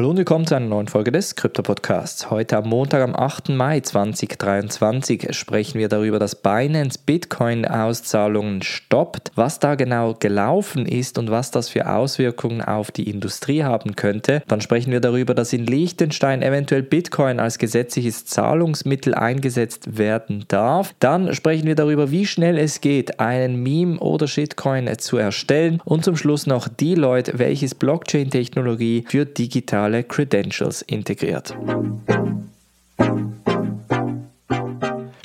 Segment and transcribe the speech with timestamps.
[0.00, 2.30] Hallo und willkommen zu einer neuen Folge des Krypto-Podcasts.
[2.30, 3.50] Heute am Montag, am 8.
[3.50, 11.30] Mai 2023, sprechen wir darüber, dass Binance Bitcoin-Auszahlungen stoppt, was da genau gelaufen ist und
[11.30, 14.42] was das für Auswirkungen auf die Industrie haben könnte.
[14.48, 20.94] Dann sprechen wir darüber, dass in Liechtenstein eventuell Bitcoin als gesetzliches Zahlungsmittel eingesetzt werden darf.
[21.00, 25.82] Dann sprechen wir darüber, wie schnell es geht, einen Meme oder Shitcoin zu erstellen.
[25.84, 31.56] Und zum Schluss noch Deloitte, welches Blockchain-Technologie für digitale digitale Credentials integriert.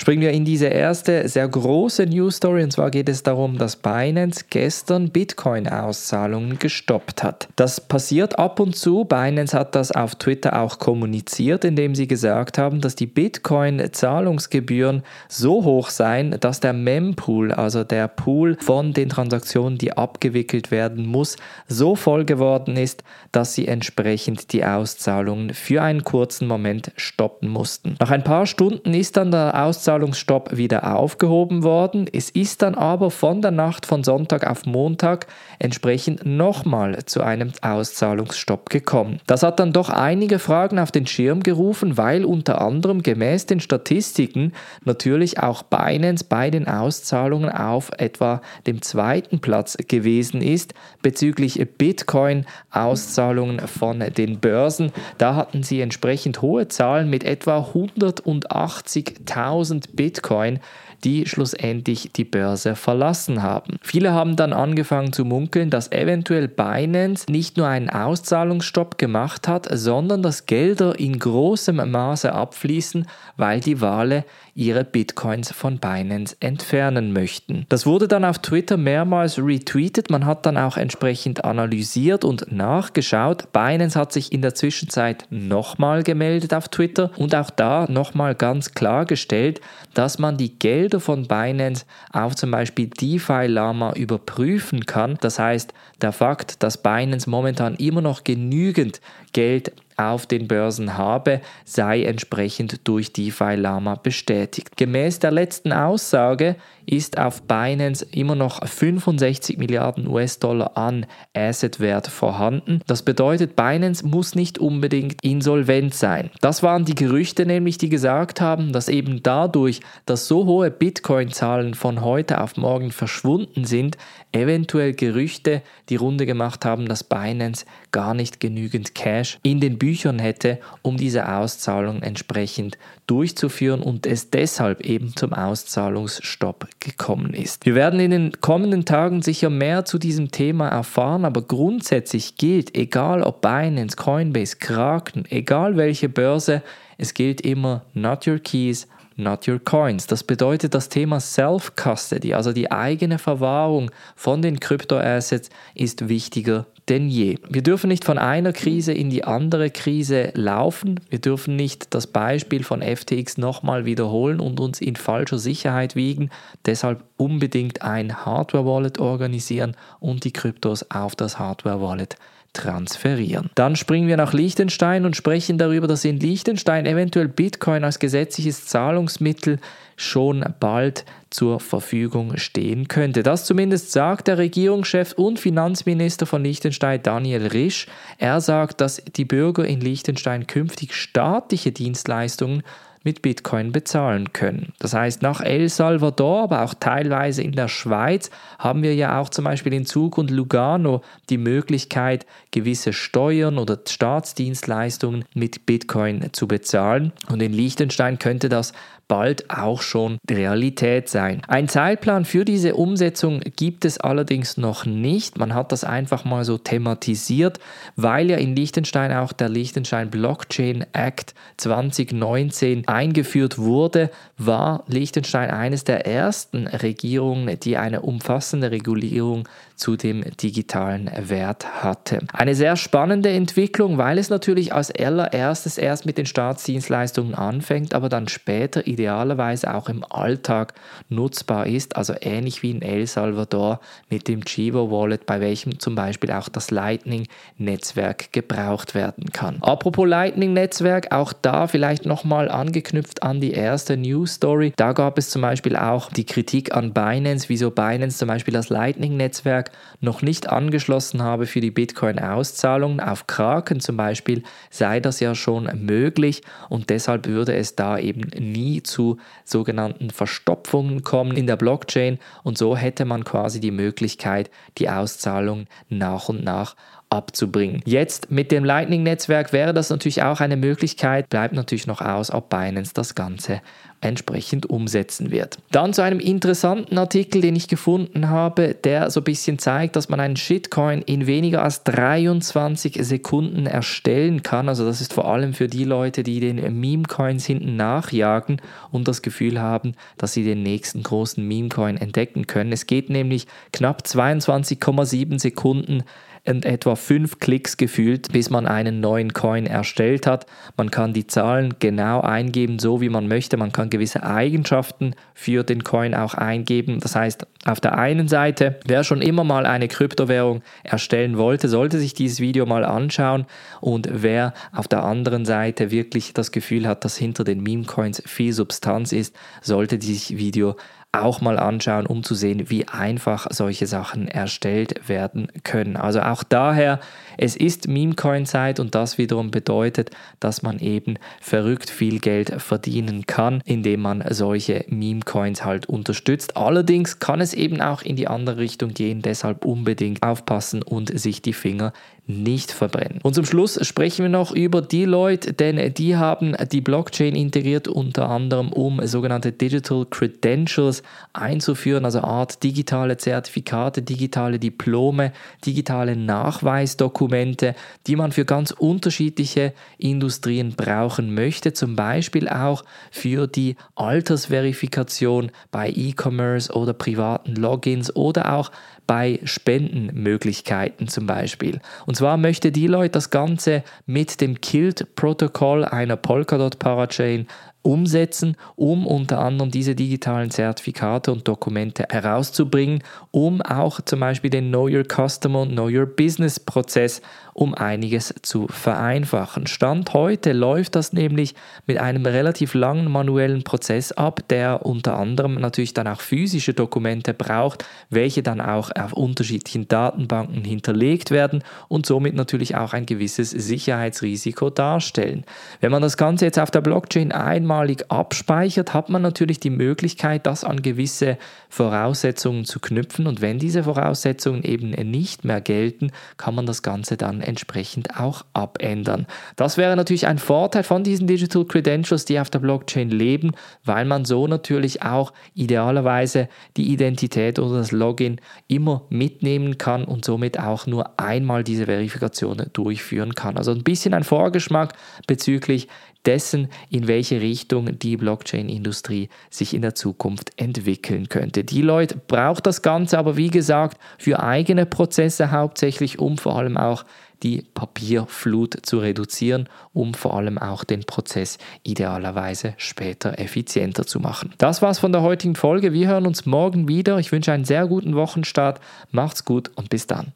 [0.06, 3.74] Springen wir in diese erste sehr große News Story und zwar geht es darum, dass
[3.74, 7.48] Binance gestern Bitcoin-Auszahlungen gestoppt hat.
[7.56, 9.04] Das passiert ab und zu.
[9.04, 15.64] Binance hat das auf Twitter auch kommuniziert, indem sie gesagt haben, dass die Bitcoin-Zahlungsgebühren so
[15.64, 21.34] hoch seien, dass der Mempool, also der Pool von den Transaktionen, die abgewickelt werden muss,
[21.66, 27.96] so voll geworden ist, dass sie entsprechend die Auszahlungen für einen kurzen Moment stoppen mussten.
[27.98, 32.06] Nach ein paar Stunden ist dann der Auszahlung Auszahlungsstopp wieder aufgehoben worden.
[32.12, 35.26] Es ist dann aber von der Nacht von Sonntag auf Montag
[35.58, 39.20] entsprechend nochmal zu einem Auszahlungsstopp gekommen.
[39.26, 43.60] Das hat dann doch einige Fragen auf den Schirm gerufen, weil unter anderem gemäß den
[43.60, 44.52] Statistiken
[44.84, 53.60] natürlich auch Binance bei den Auszahlungen auf etwa dem zweiten Platz gewesen ist bezüglich Bitcoin-Auszahlungen
[53.60, 54.92] von den Börsen.
[55.16, 60.60] Da hatten sie entsprechend hohe Zahlen mit etwa 180.000 Bitcoin,
[61.04, 63.76] die schlussendlich die Börse verlassen haben.
[63.82, 69.68] Viele haben dann angefangen zu munkeln, dass eventuell Binance nicht nur einen Auszahlungsstopp gemacht hat,
[69.70, 73.06] sondern dass Gelder in großem Maße abfließen,
[73.36, 74.24] weil die Wale
[74.56, 77.66] ihre Bitcoins von Binance entfernen möchten.
[77.68, 83.52] Das wurde dann auf Twitter mehrmals retweetet, man hat dann auch entsprechend analysiert und nachgeschaut.
[83.52, 88.72] Binance hat sich in der Zwischenzeit nochmal gemeldet auf Twitter und auch da nochmal ganz
[88.72, 89.60] klargestellt,
[89.92, 95.18] dass man die Gelder von Binance auf zum Beispiel DeFi Lama überprüfen kann.
[95.20, 99.00] Das heißt, der Fakt, dass Binance momentan immer noch genügend
[99.32, 104.76] Geld auf den Börsen habe, sei entsprechend durch DeFi Lama bestätigt.
[104.76, 112.80] Gemäß der letzten Aussage ist auf Binance immer noch 65 Milliarden US-Dollar an Assetwert vorhanden.
[112.86, 116.30] Das bedeutet, Binance muss nicht unbedingt insolvent sein.
[116.40, 121.74] Das waren die Gerüchte nämlich, die gesagt haben, dass eben dadurch, dass so hohe Bitcoin-Zahlen
[121.74, 123.96] von heute auf morgen verschwunden sind,
[124.32, 130.18] eventuell Gerüchte die Runde gemacht haben, dass Binance gar nicht genügend Cash in den Büchern
[130.18, 137.64] hätte, um diese Auszahlung entsprechend durchzuführen und es deshalb eben zum Auszahlungsstopp gekommen ist.
[137.64, 142.76] Wir werden in den kommenden Tagen sicher mehr zu diesem Thema erfahren, aber grundsätzlich gilt,
[142.76, 146.62] egal ob Binance, Coinbase, Kraken, egal welche Börse,
[146.98, 150.06] es gilt immer not your keys, not your coins.
[150.06, 157.08] Das bedeutet, das Thema Self-Custody, also die eigene Verwahrung von den Kryptoassets, ist wichtiger denn
[157.08, 157.38] je.
[157.48, 161.00] Wir dürfen nicht von einer Krise in die andere Krise laufen.
[161.10, 166.30] Wir dürfen nicht das Beispiel von FTX nochmal wiederholen und uns in falscher Sicherheit wiegen.
[166.64, 172.16] Deshalb unbedingt ein Hardware-Wallet organisieren und die Kryptos auf das Hardware-Wallet
[172.56, 173.50] transferieren.
[173.54, 178.66] Dann springen wir nach Liechtenstein und sprechen darüber, dass in Liechtenstein eventuell Bitcoin als gesetzliches
[178.66, 179.58] Zahlungsmittel
[179.96, 183.22] schon bald zur Verfügung stehen könnte.
[183.22, 187.86] Das zumindest sagt der Regierungschef und Finanzminister von Liechtenstein Daniel Risch.
[188.18, 192.62] Er sagt, dass die Bürger in Liechtenstein künftig staatliche Dienstleistungen
[193.06, 194.72] mit Bitcoin bezahlen können.
[194.80, 199.30] Das heißt, nach El Salvador, aber auch teilweise in der Schweiz, haben wir ja auch
[199.30, 206.48] zum Beispiel in Zug und Lugano die Möglichkeit, gewisse Steuern oder Staatsdienstleistungen mit Bitcoin zu
[206.48, 207.12] bezahlen.
[207.30, 208.72] Und in Liechtenstein könnte das
[209.08, 211.42] bald auch schon Realität sein.
[211.46, 215.38] Ein Zeitplan für diese Umsetzung gibt es allerdings noch nicht.
[215.38, 217.58] Man hat das einfach mal so thematisiert,
[217.94, 225.84] weil ja in Liechtenstein auch der Liechtenstein Blockchain Act 2019 eingeführt wurde, war Liechtenstein eines
[225.84, 232.20] der ersten Regierungen, die eine umfassende Regulierung zu dem digitalen Wert hatte.
[232.32, 238.08] Eine sehr spannende Entwicklung, weil es natürlich als allererstes erst mit den Staatsdienstleistungen anfängt, aber
[238.08, 240.72] dann später idealerweise auch im Alltag
[241.10, 245.94] nutzbar ist, also ähnlich wie in El Salvador mit dem Chivo Wallet, bei welchem zum
[245.94, 249.58] Beispiel auch das Lightning-Netzwerk gebraucht werden kann.
[249.60, 254.72] Apropos Lightning-Netzwerk, auch da vielleicht nochmal angekündigt, angeknüpft an die erste News Story.
[254.76, 258.68] Da gab es zum Beispiel auch die Kritik an Binance, wieso Binance zum Beispiel das
[258.68, 263.00] Lightning-Netzwerk noch nicht angeschlossen habe für die Bitcoin-Auszahlungen.
[263.00, 268.30] Auf Kraken zum Beispiel sei das ja schon möglich und deshalb würde es da eben
[268.38, 274.50] nie zu sogenannten Verstopfungen kommen in der Blockchain und so hätte man quasi die Möglichkeit,
[274.78, 276.76] die Auszahlung nach und nach
[277.10, 277.82] abzubringen.
[277.84, 282.48] Jetzt mit dem Lightning-Netzwerk wäre das natürlich auch eine Möglichkeit, bleibt natürlich noch aus, ob
[282.48, 283.60] Binance das Ganze
[284.00, 285.58] entsprechend umsetzen wird.
[285.70, 290.08] Dann zu einem interessanten Artikel, den ich gefunden habe, der so ein bisschen zeigt, dass
[290.08, 294.68] man einen Shitcoin in weniger als 23 Sekunden erstellen kann.
[294.68, 298.60] Also das ist vor allem für die Leute, die den Meme-Coins hinten nachjagen
[298.90, 302.72] und das Gefühl haben, dass sie den nächsten großen Meme-Coin entdecken können.
[302.72, 306.04] Es geht nämlich knapp 22,7 Sekunden
[306.48, 310.46] und etwa fünf Klicks gefühlt, bis man einen neuen Coin erstellt hat.
[310.76, 313.56] Man kann die Zahlen genau eingeben, so wie man möchte.
[313.56, 317.00] Man kann gewisse Eigenschaften für den Coin auch eingeben.
[317.00, 321.98] Das heißt, auf der einen Seite, wer schon immer mal eine Kryptowährung erstellen wollte, sollte
[321.98, 323.46] sich dieses Video mal anschauen.
[323.80, 328.52] Und wer auf der anderen Seite wirklich das Gefühl hat, dass hinter den Meme-Coins viel
[328.52, 330.76] Substanz ist, sollte dieses Video
[331.24, 335.96] auch mal anschauen, um zu sehen, wie einfach solche Sachen erstellt werden können.
[335.96, 337.00] Also auch daher,
[337.38, 340.10] es ist Meme-Coin-Zeit und das wiederum bedeutet,
[340.40, 346.56] dass man eben verrückt viel Geld verdienen kann, indem man solche Meme-Coins halt unterstützt.
[346.56, 351.42] Allerdings kann es eben auch in die andere Richtung gehen, deshalb unbedingt aufpassen und sich
[351.42, 351.92] die Finger
[352.26, 353.20] nicht verbrennen.
[353.22, 358.28] Und zum Schluss sprechen wir noch über Deloitte, denn die haben die Blockchain integriert, unter
[358.28, 361.02] anderem um sogenannte Digital Credentials
[361.32, 365.32] einzuführen, also Art digitale Zertifikate, digitale Diplome,
[365.64, 367.74] digitale Nachweisdokumente,
[368.06, 375.90] die man für ganz unterschiedliche Industrien brauchen möchte, zum Beispiel auch für die Altersverifikation bei
[375.90, 378.72] E-Commerce oder privaten Logins oder auch
[379.06, 381.80] bei Spendenmöglichkeiten zum Beispiel.
[382.06, 387.46] Und zwar möchte Deloitte das Ganze mit dem Kilt-Protokoll einer Polkadot-Parachain
[387.86, 394.68] umsetzen, um unter anderem diese digitalen Zertifikate und Dokumente herauszubringen, um auch zum Beispiel den
[394.68, 397.22] Know Your Customer und Know Your Business Prozess
[397.56, 399.66] um einiges zu vereinfachen.
[399.66, 401.54] Stand heute läuft das nämlich
[401.86, 407.32] mit einem relativ langen manuellen Prozess ab, der unter anderem natürlich dann auch physische Dokumente
[407.32, 413.52] braucht, welche dann auch auf unterschiedlichen Datenbanken hinterlegt werden und somit natürlich auch ein gewisses
[413.52, 415.44] Sicherheitsrisiko darstellen.
[415.80, 417.32] Wenn man das Ganze jetzt auf der Blockchain
[417.76, 421.38] einmalig abspeichert, hat man natürlich die Möglichkeit, das an gewisse
[421.68, 427.16] Voraussetzungen zu knüpfen und wenn diese Voraussetzungen eben nicht mehr gelten, kann man das Ganze
[427.16, 429.26] dann entsprechend auch abändern.
[429.56, 433.52] Das wäre natürlich ein Vorteil von diesen Digital Credentials, die auf der Blockchain leben,
[433.84, 440.24] weil man so natürlich auch idealerweise die Identität oder das Login immer mitnehmen kann und
[440.24, 443.56] somit auch nur einmal diese Verifikation durchführen kann.
[443.56, 444.94] Also ein bisschen ein Vorgeschmack
[445.26, 445.88] bezüglich
[446.26, 451.64] dessen, in welche Richtung die Blockchain-Industrie sich in der Zukunft entwickeln könnte.
[451.64, 457.04] Deloitte braucht das Ganze aber, wie gesagt, für eigene Prozesse hauptsächlich, um vor allem auch
[457.42, 464.54] die Papierflut zu reduzieren, um vor allem auch den Prozess idealerweise später effizienter zu machen.
[464.58, 465.92] Das war's von der heutigen Folge.
[465.92, 467.18] Wir hören uns morgen wieder.
[467.18, 468.80] Ich wünsche einen sehr guten Wochenstart.
[469.10, 470.32] Macht's gut und bis dann.